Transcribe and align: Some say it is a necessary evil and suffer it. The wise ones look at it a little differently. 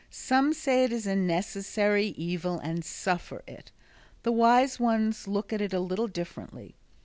Some 0.09 0.55
say 0.55 0.83
it 0.83 0.91
is 0.91 1.05
a 1.05 1.15
necessary 1.15 2.07
evil 2.17 2.57
and 2.57 2.83
suffer 2.83 3.43
it. 3.45 3.71
The 4.23 4.31
wise 4.31 4.79
ones 4.79 5.27
look 5.27 5.53
at 5.53 5.61
it 5.61 5.73
a 5.75 5.79
little 5.79 6.07
differently. 6.07 6.73